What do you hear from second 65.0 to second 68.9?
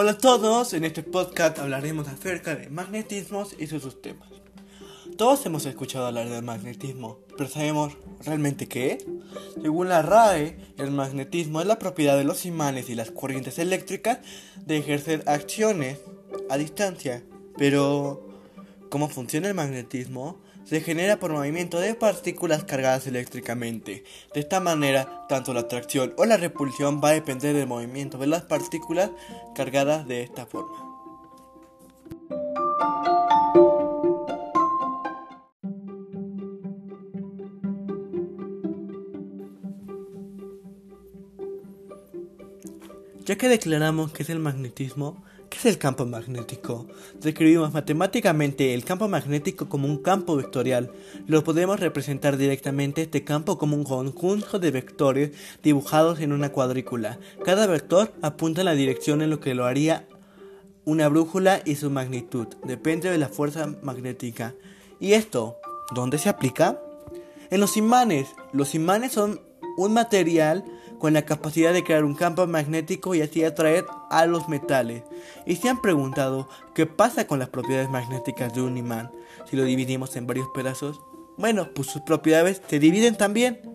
¿Y esto? ¿Dónde se aplica? En los imanes. Los